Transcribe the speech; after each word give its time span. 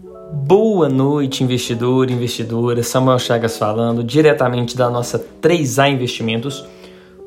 Boa 0.00 0.88
noite, 0.88 1.42
investidor 1.42 2.08
investidora. 2.08 2.84
Samuel 2.84 3.18
Chagas 3.18 3.58
falando 3.58 4.04
diretamente 4.04 4.76
da 4.76 4.88
nossa 4.88 5.18
3A 5.42 5.92
Investimentos. 5.92 6.64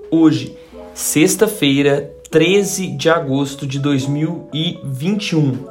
Hoje, 0.09 0.55
sexta-feira, 0.94 2.13
13 2.29 2.96
de 2.96 3.10
agosto 3.10 3.68
de 3.68 3.78
2021. 3.78 5.68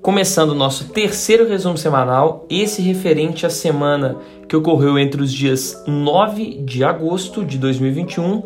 Começando 0.00 0.50
o 0.50 0.54
nosso 0.56 0.88
terceiro 0.88 1.48
resumo 1.48 1.78
semanal, 1.78 2.44
esse 2.50 2.82
referente 2.82 3.46
à 3.46 3.50
semana 3.50 4.16
que 4.48 4.56
ocorreu 4.56 4.98
entre 4.98 5.22
os 5.22 5.32
dias 5.32 5.80
9 5.86 6.58
de 6.64 6.82
agosto 6.82 7.44
de 7.44 7.56
2021 7.56 8.42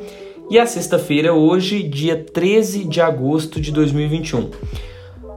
e 0.50 0.58
a 0.58 0.66
sexta-feira, 0.66 1.32
hoje, 1.32 1.82
dia 1.82 2.22
13 2.22 2.84
de 2.84 3.00
agosto 3.00 3.58
de 3.58 3.72
2021. 3.72 4.50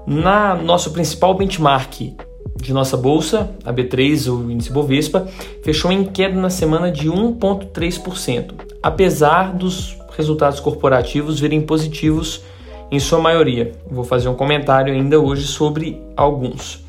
Na 0.05 0.55
nosso 0.55 0.91
principal 0.91 1.33
benchmark 1.35 2.27
de 2.55 2.73
nossa 2.73 2.97
bolsa, 2.97 3.51
a 3.63 3.73
B3, 3.73 4.31
o 4.31 4.51
índice 4.51 4.71
Bovespa, 4.71 5.27
fechou 5.63 5.91
em 5.91 6.03
queda 6.03 6.39
na 6.39 6.49
semana 6.49 6.91
de 6.91 7.09
1,3%, 7.09 8.53
apesar 8.81 9.53
dos 9.53 9.97
resultados 10.17 10.59
corporativos 10.59 11.39
virem 11.39 11.61
positivos 11.61 12.43
em 12.91 12.99
sua 12.99 13.19
maioria. 13.19 13.71
Vou 13.89 14.03
fazer 14.03 14.27
um 14.29 14.35
comentário 14.35 14.93
ainda 14.93 15.19
hoje 15.19 15.43
sobre 15.43 16.01
alguns. 16.15 16.83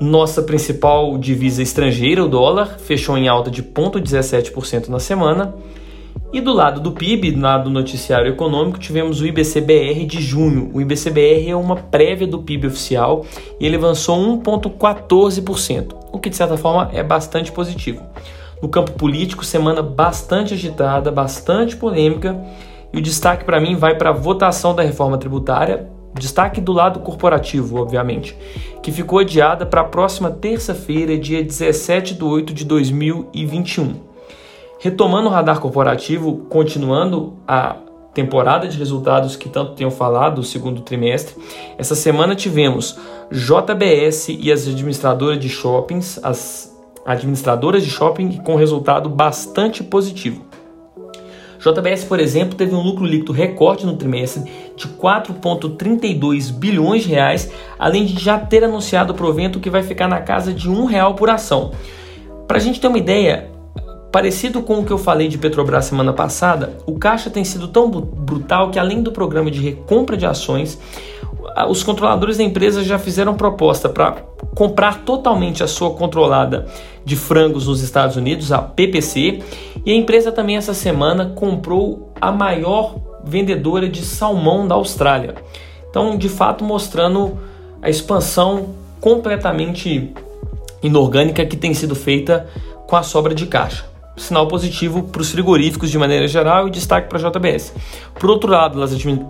Nossa 0.00 0.42
principal 0.42 1.16
divisa 1.16 1.62
estrangeira, 1.62 2.22
o 2.22 2.28
dólar, 2.28 2.78
fechou 2.78 3.16
em 3.16 3.28
alta 3.28 3.50
de 3.50 3.62
0,17% 3.62 4.88
na 4.88 4.98
semana. 4.98 5.54
E 6.36 6.40
do 6.42 6.52
lado 6.52 6.82
do 6.82 6.92
PIB, 6.92 7.34
lado 7.34 7.64
do 7.64 7.70
noticiário 7.70 8.30
econômico, 8.30 8.78
tivemos 8.78 9.22
o 9.22 9.26
IBCBR 9.26 10.04
de 10.04 10.20
junho. 10.20 10.70
O 10.74 10.82
IBCBR 10.82 11.48
é 11.48 11.56
uma 11.56 11.76
prévia 11.76 12.26
do 12.26 12.40
PIB 12.40 12.66
oficial 12.66 13.24
e 13.58 13.64
ele 13.64 13.76
avançou 13.76 14.18
1,14%, 14.42 15.94
o 16.12 16.18
que 16.18 16.28
de 16.28 16.36
certa 16.36 16.58
forma 16.58 16.90
é 16.92 17.02
bastante 17.02 17.50
positivo. 17.50 18.02
No 18.60 18.68
campo 18.68 18.92
político, 18.92 19.46
semana 19.46 19.80
bastante 19.80 20.52
agitada, 20.52 21.10
bastante 21.10 21.74
polêmica, 21.74 22.38
e 22.92 22.98
o 22.98 23.00
destaque 23.00 23.46
para 23.46 23.58
mim 23.58 23.74
vai 23.74 23.94
para 23.94 24.10
a 24.10 24.12
votação 24.12 24.74
da 24.74 24.82
reforma 24.82 25.16
tributária, 25.16 25.88
destaque 26.12 26.60
do 26.60 26.72
lado 26.74 27.00
corporativo, 27.00 27.80
obviamente, 27.80 28.36
que 28.82 28.92
ficou 28.92 29.20
adiada 29.20 29.64
para 29.64 29.80
a 29.80 29.84
próxima 29.84 30.30
terça-feira, 30.30 31.16
dia 31.16 31.42
17 31.42 32.14
de 32.14 32.22
8 32.22 32.52
de 32.52 32.66
2021. 32.66 34.15
Retomando 34.78 35.28
o 35.28 35.30
radar 35.30 35.60
corporativo, 35.60 36.46
continuando 36.48 37.34
a 37.48 37.76
temporada 38.12 38.68
de 38.68 38.78
resultados 38.78 39.36
que 39.36 39.48
tanto 39.48 39.72
tenho 39.72 39.90
falado, 39.90 40.38
o 40.38 40.44
segundo 40.44 40.80
trimestre, 40.80 41.34
essa 41.76 41.94
semana 41.94 42.34
tivemos 42.34 42.98
JBS 43.30 44.28
e 44.28 44.52
as 44.52 44.66
administradoras 44.66 45.38
de 45.38 45.48
shoppings, 45.48 46.18
as 46.22 46.74
administradoras 47.04 47.84
de 47.84 47.90
shopping 47.90 48.38
com 48.38 48.56
resultado 48.56 49.08
bastante 49.08 49.82
positivo. 49.82 50.44
JBS, 51.58 52.04
por 52.04 52.20
exemplo, 52.20 52.54
teve 52.54 52.74
um 52.74 52.80
lucro 52.80 53.04
líquido 53.04 53.32
recorde 53.32 53.86
no 53.86 53.96
trimestre 53.96 54.50
de 54.76 54.88
4,32 54.88 56.52
bilhões 56.52 57.02
de 57.02 57.10
reais, 57.10 57.50
além 57.78 58.04
de 58.04 58.22
já 58.22 58.38
ter 58.38 58.62
anunciado 58.62 59.12
o 59.12 59.16
provento 59.16 59.58
que 59.58 59.70
vai 59.70 59.82
ficar 59.82 60.06
na 60.06 60.20
casa 60.20 60.52
de 60.52 60.70
um 60.70 60.84
real 60.84 61.14
por 61.14 61.30
ação. 61.30 61.72
Para 62.46 62.58
a 62.58 62.60
gente 62.60 62.80
ter 62.80 62.86
uma 62.86 62.98
ideia, 62.98 63.50
Parecido 64.12 64.62
com 64.62 64.78
o 64.78 64.84
que 64.84 64.92
eu 64.92 64.98
falei 64.98 65.28
de 65.28 65.36
Petrobras 65.36 65.84
semana 65.84 66.12
passada, 66.12 66.78
o 66.86 66.98
caixa 66.98 67.28
tem 67.28 67.44
sido 67.44 67.68
tão 67.68 67.90
brutal 67.90 68.70
que, 68.70 68.78
além 68.78 69.02
do 69.02 69.12
programa 69.12 69.50
de 69.50 69.60
recompra 69.60 70.16
de 70.16 70.24
ações, 70.24 70.78
os 71.68 71.82
controladores 71.82 72.36
da 72.36 72.42
empresa 72.42 72.84
já 72.84 72.98
fizeram 72.98 73.34
proposta 73.34 73.88
para 73.88 74.16
comprar 74.54 75.04
totalmente 75.04 75.62
a 75.62 75.66
sua 75.66 75.90
controlada 75.90 76.66
de 77.04 77.16
frangos 77.16 77.66
nos 77.66 77.82
Estados 77.82 78.16
Unidos, 78.16 78.52
a 78.52 78.58
PPC, 78.58 79.40
e 79.84 79.90
a 79.90 79.94
empresa 79.94 80.30
também 80.32 80.56
essa 80.56 80.74
semana 80.74 81.32
comprou 81.34 82.12
a 82.20 82.30
maior 82.30 82.96
vendedora 83.24 83.88
de 83.88 84.04
salmão 84.04 84.66
da 84.66 84.74
Austrália. 84.74 85.34
Então, 85.90 86.16
de 86.16 86.28
fato, 86.28 86.62
mostrando 86.62 87.38
a 87.82 87.90
expansão 87.90 88.70
completamente 89.00 90.14
inorgânica 90.82 91.44
que 91.44 91.56
tem 91.56 91.74
sido 91.74 91.94
feita 91.94 92.46
com 92.86 92.96
a 92.96 93.02
sobra 93.02 93.34
de 93.34 93.46
caixa 93.46 93.95
sinal 94.16 94.48
positivo 94.48 95.02
para 95.04 95.20
os 95.20 95.30
frigoríficos 95.30 95.90
de 95.90 95.98
maneira 95.98 96.26
geral 96.26 96.68
e 96.68 96.70
destaque 96.70 97.08
para 97.08 97.18
a 97.18 97.30
JBS. 97.30 97.74
Por 98.18 98.30
outro 98.30 98.50
lado, 98.50 98.80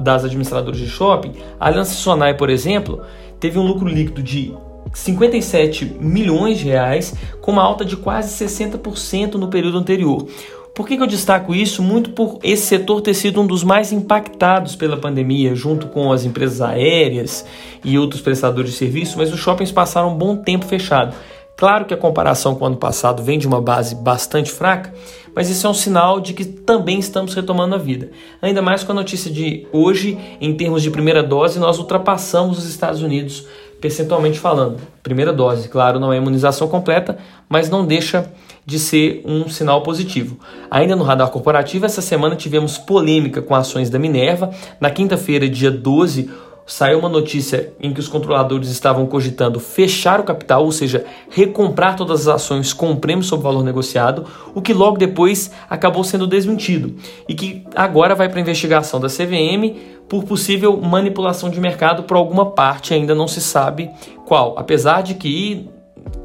das 0.01 0.25
administradoras 0.25 0.79
de 0.79 0.89
shopping, 0.89 1.33
a 1.59 1.67
Aliança 1.67 1.95
Sonai, 1.95 2.35
por 2.35 2.51
exemplo, 2.51 3.03
teve 3.41 3.59
um 3.59 3.67
lucro 3.67 3.89
líquido 3.89 4.23
de 4.23 4.55
57 4.93 5.97
milhões 6.01 6.59
de 6.59 6.67
reais, 6.67 7.15
com 7.41 7.53
uma 7.53 7.63
alta 7.63 7.85
de 7.85 7.97
quase 7.97 8.45
60% 8.45 9.35
no 9.35 9.49
período 9.49 9.79
anterior. 9.79 10.27
Por 10.75 10.87
que, 10.87 10.95
que 10.97 11.03
eu 11.03 11.07
destaco 11.07 11.55
isso? 11.55 11.83
Muito 11.83 12.11
por 12.11 12.39
esse 12.43 12.67
setor 12.67 13.01
ter 13.01 13.15
sido 13.15 13.41
um 13.41 13.47
dos 13.47 13.65
mais 13.65 13.93
impactados 13.93 14.77
pela 14.77 14.97
pandemia, 14.99 15.55
junto 15.55 15.87
com 15.87 16.13
as 16.13 16.25
empresas 16.25 16.61
aéreas 16.61 17.47
e 17.83 17.99
outros 17.99 18.21
prestadores 18.21 18.73
de 18.73 18.77
serviço, 18.77 19.17
mas 19.17 19.33
os 19.33 19.41
shoppings 19.41 19.73
passaram 19.73 20.11
um 20.11 20.19
bom 20.19 20.37
tempo 20.37 20.67
fechado. 20.67 21.17
Claro 21.57 21.87
que 21.87 21.95
a 21.95 21.97
comparação 21.97 22.55
com 22.55 22.65
o 22.65 22.67
ano 22.67 22.77
passado 22.77 23.23
vem 23.23 23.39
de 23.39 23.47
uma 23.47 23.63
base 23.63 23.95
bastante 23.95 24.51
fraca, 24.51 24.93
mas 25.35 25.49
isso 25.49 25.67
é 25.67 25.71
um 25.71 25.75
sinal 25.75 26.21
de 26.21 26.35
que 26.35 26.45
também 26.45 26.99
estamos 26.99 27.33
retomando 27.33 27.75
a 27.75 27.79
vida. 27.79 28.11
Ainda 28.43 28.61
mais 28.61 28.85
com 28.85 28.93
a 28.93 28.95
notícia 28.95 29.31
de 29.31 29.67
hoje, 29.73 30.19
em 30.41 30.55
termos 30.55 30.83
de 30.83 30.91
primeira 30.91 31.23
dose, 31.23 31.59
nós 31.59 31.79
ultrapassamos 31.79 32.59
os 32.59 32.67
Estados 32.67 33.01
Unidos 33.01 33.47
percentualmente 33.81 34.39
falando. 34.39 34.81
Primeira 35.03 35.33
dose, 35.33 35.69
claro, 35.69 36.01
não 36.01 36.13
é 36.13 36.17
imunização 36.17 36.69
completa, 36.69 37.19
mas 37.49 37.71
não 37.71 37.87
deixa 37.87 38.31
de 38.65 38.79
ser 38.79 39.23
um 39.25 39.49
sinal 39.49 39.83
positivo. 39.83 40.39
Ainda 40.71 40.97
no 40.97 41.05
radar 41.05 41.31
corporativo, 41.31 41.87
essa 41.87 42.03
semana 42.03 42.35
tivemos 42.35 42.79
polêmica 42.79 43.41
com 43.41 43.55
ações 43.55 43.89
da 43.89 43.99
Minerva. 43.99 44.51
Na 44.81 44.91
quinta-feira, 44.91 45.49
dia 45.49 45.71
12, 45.71 46.31
saiu 46.67 46.99
uma 46.99 47.09
notícia 47.09 47.73
em 47.81 47.93
que 47.93 48.01
os 48.01 48.09
controladores 48.09 48.69
estavam 48.69 49.07
cogitando 49.07 49.61
fechar 49.61 50.19
o 50.19 50.25
capital, 50.25 50.65
ou 50.65 50.73
seja, 50.73 51.05
recomprar 51.31 51.95
todas 51.95 52.23
as 52.27 52.35
ações 52.35 52.73
com 52.73 52.97
prêmio 52.97 53.23
sobre 53.23 53.45
valor 53.45 53.63
negociado, 53.63 54.25
o 54.53 54.61
que 54.61 54.75
logo 54.75 54.99
depois 54.99 55.53
acabou 55.71 56.03
sendo 56.03 56.27
desmentido 56.27 56.97
e 57.29 57.35
que 57.35 57.65
agora 57.75 58.17
vai 58.17 58.29
para 58.29 58.41
investigação 58.41 58.99
da 58.99 59.09
CVM 59.09 59.77
por 60.09 60.25
possível 60.25 60.77
manipulação 60.77 61.49
de 61.49 61.61
mercado 61.61 62.03
por 62.03 62.17
alguma 62.17 62.47
parte, 62.47 62.93
ainda 62.93 63.15
não 63.15 63.29
se 63.29 63.41
sabe 63.41 63.89
qual. 64.25 64.59
Apesar 64.59 65.03
de 65.03 65.15
que 65.15 65.69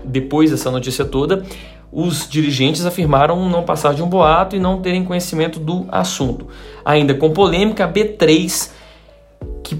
depois 0.04 0.50
dessa 0.50 0.72
notícia 0.72 1.06
toda, 1.06 1.44
os 1.92 2.28
dirigentes 2.28 2.86
afirmaram 2.86 3.48
não 3.50 3.64
passar 3.64 3.94
de 3.94 4.02
um 4.02 4.08
boato 4.08 4.56
e 4.56 4.60
não 4.60 4.82
terem 4.82 5.04
conhecimento 5.04 5.60
do 5.60 5.86
assunto. 5.90 6.48
Ainda 6.86 7.14
com 7.14 7.32
polêmica, 7.32 7.86
a 7.86 7.92
B3 7.92 8.81
que 8.81 8.81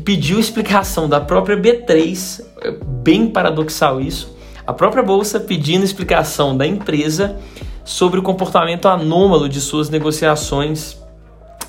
pediu 0.04 0.40
explicação 0.40 1.08
da 1.08 1.20
própria 1.20 1.58
B3, 1.58 2.44
é 2.62 2.72
bem 2.86 3.28
paradoxal 3.28 4.00
isso, 4.00 4.36
a 4.66 4.74
própria 4.74 5.04
bolsa 5.04 5.40
pedindo 5.40 5.84
explicação 5.84 6.56
da 6.56 6.66
empresa 6.66 7.38
sobre 7.84 8.20
o 8.20 8.24
comportamento 8.24 8.88
anômalo 8.88 9.50
de 9.50 9.60
suas 9.60 9.90
negociações 9.90 11.00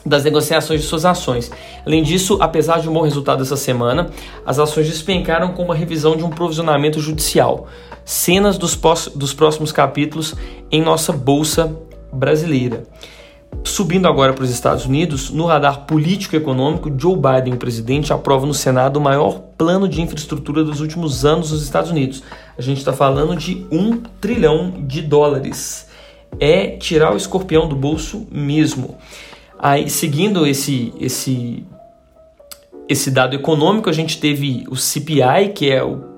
das 0.04 0.24
negociações 0.24 0.80
de 0.80 0.86
suas 0.86 1.04
ações. 1.04 1.50
Além 1.86 2.02
disso, 2.02 2.36
apesar 2.40 2.80
de 2.80 2.88
um 2.88 2.92
bom 2.92 3.02
resultado 3.02 3.42
essa 3.42 3.56
semana, 3.56 4.10
as 4.44 4.58
ações 4.58 4.88
despencaram 4.88 5.52
com 5.52 5.62
uma 5.62 5.76
revisão 5.76 6.16
de 6.16 6.24
um 6.24 6.30
provisionamento 6.30 6.98
judicial. 6.98 7.68
Cenas 8.04 8.58
dos, 8.58 8.76
dos 9.14 9.32
próximos 9.32 9.70
capítulos 9.70 10.34
em 10.72 10.82
nossa 10.82 11.12
bolsa 11.12 11.72
brasileira. 12.12 12.82
Subindo 13.64 14.08
agora 14.08 14.32
para 14.32 14.44
os 14.44 14.50
Estados 14.50 14.86
Unidos, 14.86 15.30
no 15.30 15.46
radar 15.46 15.86
político-econômico, 15.86 16.92
Joe 16.98 17.16
Biden, 17.16 17.54
o 17.54 17.56
presidente, 17.56 18.12
aprova 18.12 18.44
no 18.44 18.52
Senado 18.52 18.96
o 18.96 19.00
maior 19.00 19.40
plano 19.56 19.88
de 19.88 20.00
infraestrutura 20.02 20.64
dos 20.64 20.80
últimos 20.80 21.24
anos 21.24 21.52
nos 21.52 21.62
Estados 21.62 21.90
Unidos. 21.90 22.22
A 22.58 22.62
gente 22.62 22.78
está 22.78 22.92
falando 22.92 23.36
de 23.36 23.66
um 23.70 23.96
trilhão 24.20 24.72
de 24.86 25.00
dólares. 25.00 25.88
É 26.40 26.76
tirar 26.76 27.12
o 27.12 27.16
escorpião 27.16 27.68
do 27.68 27.76
bolso 27.76 28.26
mesmo. 28.30 28.96
Aí, 29.58 29.88
seguindo 29.88 30.46
esse, 30.46 30.92
esse, 30.98 31.64
esse 32.88 33.10
dado 33.10 33.36
econômico, 33.36 33.88
a 33.88 33.92
gente 33.92 34.18
teve 34.18 34.64
o 34.68 34.76
CPI, 34.76 35.52
que 35.54 35.70
é 35.70 35.84
o, 35.84 36.12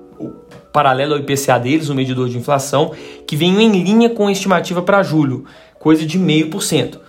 paralelo 0.73 1.13
ao 1.13 1.19
IPCA 1.19 1.57
deles, 1.57 1.87
o 1.87 1.95
medidor 1.95 2.27
de 2.27 2.37
inflação, 2.37 2.91
que 3.25 3.37
vem 3.37 3.63
em 3.63 3.83
linha 3.83 4.09
com 4.09 4.27
a 4.27 4.31
estimativa 4.31 4.81
para 4.81 5.01
julho, 5.03 5.45
coisa 5.79 6.05
de 6.05 6.19
0,5%. 6.19 6.99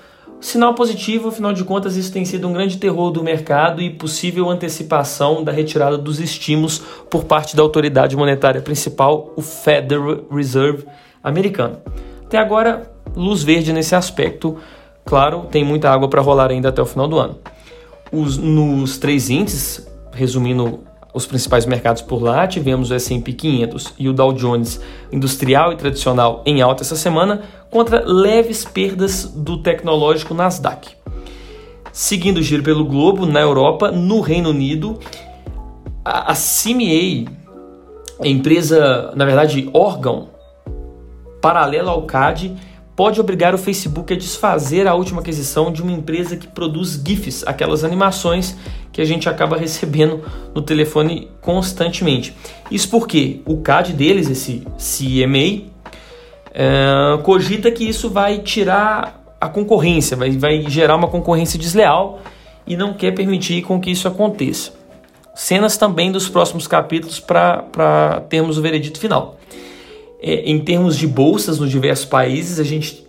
Sinal 0.41 0.75
positivo, 0.75 1.29
afinal 1.29 1.53
de 1.53 1.65
contas, 1.65 1.97
isso 1.97 2.13
tem 2.13 2.25
sido 2.25 2.47
um 2.47 2.53
grande 2.53 2.77
terror 2.77 3.11
do 3.11 3.23
mercado 3.23 3.81
e 3.81 3.91
possível 3.91 4.49
antecipação 4.51 5.43
da 5.43 5.51
retirada 5.51 5.97
dos 5.97 6.21
estímulos 6.21 6.79
por 7.11 7.25
parte 7.25 7.57
da 7.57 7.63
autoridade 7.63 8.17
monetária 8.17 8.61
principal, 8.61 9.33
o 9.35 9.43
Federal 9.43 10.25
Reserve 10.31 10.85
americano. 11.23 11.79
Até 12.25 12.39
agora, 12.39 12.91
luz 13.15 13.43
verde 13.43 13.73
nesse 13.73 13.95
aspecto. 13.95 14.57
Claro, 15.05 15.47
tem 15.51 15.65
muita 15.65 15.91
água 15.91 16.09
para 16.09 16.21
rolar 16.21 16.51
ainda 16.51 16.69
até 16.69 16.83
o 16.83 16.87
final 16.87 17.09
do 17.09 17.19
ano. 17.19 17.39
Os, 18.13 18.37
nos 18.37 18.99
três 18.99 19.31
índices, 19.31 19.87
resumindo 20.13 20.81
os 21.17 21.25
principais 21.25 21.65
mercados 21.65 22.03
por 22.03 22.23
lá. 22.23 22.47
Tivemos 22.47 22.91
o 22.91 22.95
S&P 22.95 23.33
500 23.33 23.95
e 23.99 24.07
o 24.07 24.13
Dow 24.13 24.35
Jones 24.35 24.79
industrial 25.11 25.73
e 25.73 25.77
tradicional 25.77 26.43
em 26.45 26.61
alta 26.61 26.83
essa 26.83 26.95
semana, 26.95 27.41
contra 27.71 28.05
leves 28.05 28.67
perdas 28.67 29.25
do 29.25 29.57
tecnológico 29.57 30.35
Nasdaq. 30.35 30.91
Seguindo 31.91 32.37
o 32.37 32.43
giro 32.43 32.63
pelo 32.63 32.85
globo, 32.85 33.25
na 33.25 33.41
Europa, 33.41 33.91
no 33.91 34.21
Reino 34.21 34.51
Unido, 34.51 35.01
a, 36.05 36.33
a 36.33 36.35
CMA, 36.35 37.33
empresa, 38.23 39.11
na 39.17 39.25
verdade, 39.25 39.71
órgão 39.73 40.29
paralelo 41.41 41.89
ao 41.89 42.03
CAD, 42.03 42.55
pode 42.97 43.21
obrigar 43.21 43.55
o 43.55 43.59
Facebook 43.59 44.13
a 44.13 44.17
desfazer 44.17 44.89
a 44.89 44.95
última 44.95 45.21
aquisição 45.21 45.71
de 45.71 45.83
uma 45.83 45.93
empresa 45.93 46.35
que 46.35 46.49
produz 46.49 47.01
GIFs, 47.07 47.45
aquelas 47.47 47.85
animações 47.85 48.57
que 48.91 49.03
a 49.03 49.05
gente 49.05 49.29
acaba 49.29 49.55
recebendo 49.59 50.23
no 50.55 50.63
telefone 50.63 51.29
constantemente. 51.43 52.35
Isso 52.71 52.89
porque 52.89 53.43
o 53.45 53.59
CAD 53.59 53.93
deles, 53.93 54.31
esse 54.31 54.67
CMA, 54.79 55.71
é, 56.55 57.19
cogita 57.23 57.71
que 57.71 57.85
isso 57.87 58.09
vai 58.09 58.39
tirar 58.39 59.23
a 59.39 59.49
concorrência, 59.49 60.17
vai, 60.17 60.31
vai 60.31 60.63
gerar 60.63 60.97
uma 60.97 61.09
concorrência 61.09 61.59
desleal 61.59 62.21
e 62.67 62.77
não 62.77 62.95
quer 62.95 63.13
permitir 63.13 63.61
com 63.63 63.79
que 63.79 63.91
isso 63.91 64.09
aconteça. 64.09 64.73
Cenas 65.35 65.77
também 65.77 66.11
dos 66.11 66.31
próximos 66.31 66.67
capítulos 66.67 67.21
para 67.21 68.23
termos 68.31 68.57
o 68.57 68.63
veredito 68.63 68.99
final 68.99 69.37
é, 70.21 70.51
em 70.51 70.59
termos 70.59 70.97
de 70.97 71.07
bolsas 71.07 71.59
nos 71.59 71.71
diversos 71.71 72.07
países, 72.07 72.59
a 72.59 72.65
gente 72.65 73.07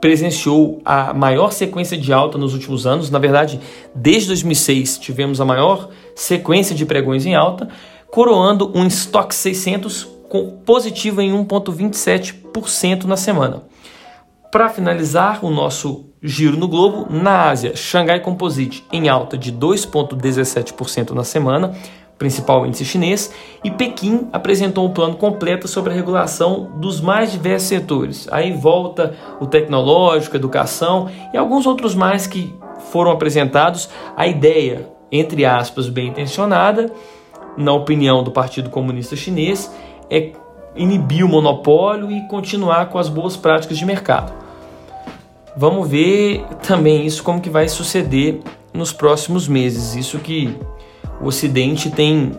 presenciou 0.00 0.82
a 0.84 1.14
maior 1.14 1.50
sequência 1.50 1.96
de 1.96 2.12
alta 2.12 2.36
nos 2.36 2.52
últimos 2.52 2.86
anos. 2.86 3.10
Na 3.10 3.18
verdade, 3.18 3.58
desde 3.94 4.28
2006 4.28 4.98
tivemos 4.98 5.40
a 5.40 5.44
maior 5.44 5.88
sequência 6.14 6.74
de 6.74 6.84
pregões 6.84 7.24
em 7.24 7.34
alta, 7.34 7.68
coroando 8.10 8.70
um 8.74 8.86
estoque 8.86 9.34
600 9.34 10.06
com 10.28 10.58
positivo 10.64 11.22
em 11.22 11.32
1,27% 11.32 13.04
na 13.04 13.16
semana. 13.16 13.62
Para 14.52 14.68
finalizar 14.68 15.44
o 15.44 15.50
nosso 15.50 16.10
giro 16.22 16.56
no 16.56 16.68
globo, 16.68 17.06
na 17.10 17.48
Ásia, 17.48 17.74
Xangai 17.74 18.20
Composite 18.20 18.84
em 18.92 19.08
alta 19.08 19.36
de 19.38 19.52
2,17% 19.52 21.10
na 21.10 21.24
semana, 21.24 21.74
principal 22.18 22.66
índice 22.66 22.84
chinês, 22.84 23.32
e 23.62 23.70
Pequim 23.70 24.28
apresentou 24.32 24.86
um 24.86 24.92
plano 24.92 25.16
completo 25.16 25.66
sobre 25.66 25.92
a 25.92 25.96
regulação 25.96 26.70
dos 26.76 27.00
mais 27.00 27.32
diversos 27.32 27.68
setores. 27.68 28.28
Aí 28.30 28.52
volta 28.52 29.14
o 29.40 29.46
tecnológico, 29.46 30.36
educação 30.36 31.08
e 31.32 31.36
alguns 31.36 31.66
outros 31.66 31.94
mais 31.94 32.26
que 32.26 32.54
foram 32.90 33.10
apresentados. 33.10 33.88
A 34.16 34.26
ideia, 34.26 34.88
entre 35.10 35.44
aspas, 35.44 35.88
bem 35.88 36.08
intencionada, 36.08 36.90
na 37.56 37.72
opinião 37.72 38.22
do 38.22 38.30
Partido 38.30 38.70
Comunista 38.70 39.16
Chinês, 39.16 39.70
é 40.10 40.32
inibir 40.76 41.24
o 41.24 41.28
monopólio 41.28 42.10
e 42.10 42.20
continuar 42.28 42.86
com 42.86 42.98
as 42.98 43.08
boas 43.08 43.36
práticas 43.36 43.78
de 43.78 43.84
mercado. 43.84 44.32
Vamos 45.56 45.88
ver 45.88 46.44
também 46.66 47.06
isso 47.06 47.22
como 47.22 47.40
que 47.40 47.48
vai 47.48 47.68
suceder 47.68 48.40
nos 48.72 48.92
próximos 48.92 49.46
meses. 49.46 49.94
Isso 49.94 50.18
que 50.18 50.56
o 51.20 51.26
Ocidente 51.26 51.90
tem 51.90 52.32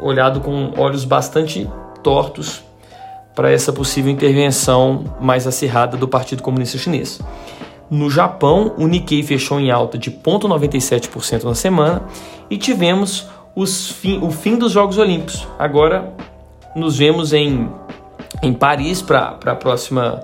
olhado 0.00 0.40
com 0.40 0.72
olhos 0.76 1.04
bastante 1.04 1.68
tortos 2.02 2.62
para 3.34 3.50
essa 3.50 3.72
possível 3.72 4.10
intervenção 4.10 5.04
mais 5.20 5.46
acirrada 5.46 5.96
do 5.96 6.08
Partido 6.08 6.42
Comunista 6.42 6.78
Chinês. 6.78 7.20
No 7.90 8.08
Japão, 8.08 8.74
o 8.78 8.86
Nikkei 8.86 9.22
fechou 9.22 9.58
em 9.58 9.70
alta 9.70 9.98
de 9.98 10.10
0,97% 10.10 11.44
na 11.44 11.54
semana 11.54 12.02
e 12.48 12.56
tivemos 12.56 13.26
o 13.54 14.30
fim 14.30 14.56
dos 14.56 14.72
Jogos 14.72 14.96
Olímpicos. 14.96 15.46
Agora 15.58 16.12
nos 16.74 16.96
vemos 16.96 17.32
em, 17.32 17.68
em 18.42 18.52
Paris 18.52 19.02
para 19.02 19.38
a 19.44 19.54
próxima 19.54 20.22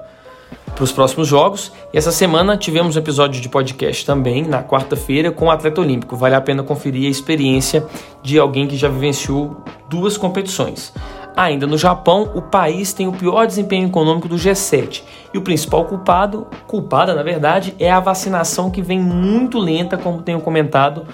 para 0.76 0.84
os 0.84 0.92
próximos 0.92 1.26
jogos. 1.26 1.72
E 1.92 1.96
essa 1.96 2.12
semana 2.12 2.56
tivemos 2.56 2.94
um 2.94 2.98
episódio 2.98 3.40
de 3.40 3.48
podcast 3.48 4.04
também, 4.04 4.42
na 4.42 4.62
quarta-feira, 4.62 5.32
com 5.32 5.46
o 5.46 5.50
atleta 5.50 5.80
olímpico. 5.80 6.14
Vale 6.14 6.34
a 6.34 6.40
pena 6.40 6.62
conferir 6.62 7.08
a 7.08 7.10
experiência 7.10 7.84
de 8.22 8.38
alguém 8.38 8.68
que 8.68 8.76
já 8.76 8.88
vivenciou 8.88 9.56
duas 9.88 10.18
competições. 10.18 10.92
Ainda 11.34 11.66
no 11.66 11.78
Japão, 11.78 12.30
o 12.34 12.42
país 12.42 12.92
tem 12.92 13.08
o 13.08 13.12
pior 13.12 13.46
desempenho 13.46 13.88
econômico 13.88 14.28
do 14.28 14.36
G7 14.36 15.02
e 15.34 15.38
o 15.38 15.42
principal 15.42 15.84
culpado, 15.86 16.46
culpada 16.66 17.14
na 17.14 17.22
verdade, 17.22 17.74
é 17.78 17.90
a 17.90 18.00
vacinação 18.00 18.70
que 18.70 18.80
vem 18.80 19.00
muito 19.00 19.58
lenta, 19.58 19.96
como 19.96 20.22
tenho 20.22 20.40
comentado, 20.40 21.06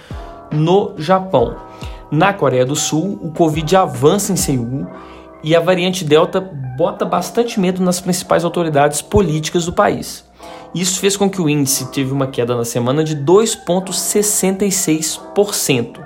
no 0.51 0.93
Japão. 0.99 1.57
Na 2.11 2.33
Coreia 2.33 2.67
do 2.67 2.77
Sul, 2.77 3.19
o 3.23 3.31
Covid 3.31 3.75
avança 3.77 4.33
em 4.33 4.37
Seul 4.37 4.87
e 5.43 5.57
a 5.57 5.61
variante 5.61 6.05
Delta 6.05 6.41
bota 6.41 7.05
bastante 7.05 7.61
medo 7.61 7.83
nas 7.83 8.01
principais 8.01 8.45
autoridades 8.45 9.03
políticas 9.03 9.67
do 9.67 9.73
país. 9.73 10.25
Isso 10.75 11.01
fez 11.01 11.17
com 11.17 11.29
que 11.29 11.41
o 11.41 11.49
índice 11.49 11.91
teve 11.93 12.13
uma 12.13 12.27
queda 12.27 12.57
na 12.57 12.65
semana 12.65 13.05
de 13.05 13.17
2,66%. 13.17 16.01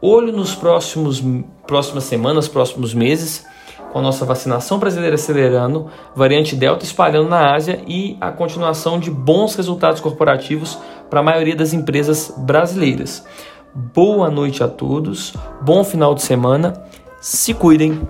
Olho 0.00 0.32
nos 0.32 0.54
próximos 0.54 1.22
próximas 1.66 2.04
semanas, 2.04 2.48
próximos 2.48 2.92
meses, 2.92 3.46
com 3.92 3.98
a 3.98 4.02
nossa 4.02 4.24
vacinação 4.24 4.78
brasileira 4.78 5.14
acelerando, 5.14 5.88
variante 6.14 6.56
Delta 6.56 6.84
espalhando 6.84 7.28
na 7.28 7.54
Ásia 7.54 7.82
e 7.86 8.16
a 8.20 8.32
continuação 8.32 8.98
de 8.98 9.10
bons 9.10 9.54
resultados 9.54 10.00
corporativos 10.00 10.78
para 11.10 11.20
a 11.20 11.22
maioria 11.22 11.54
das 11.54 11.72
empresas 11.72 12.32
brasileiras. 12.36 13.24
Boa 13.74 14.30
noite 14.30 14.62
a 14.62 14.68
todos, 14.68 15.34
bom 15.60 15.84
final 15.84 16.14
de 16.14 16.22
semana, 16.22 16.82
se 17.20 17.54
cuidem. 17.54 18.00